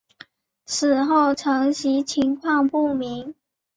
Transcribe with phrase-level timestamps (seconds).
[0.65, 3.35] 此后承袭情况不明。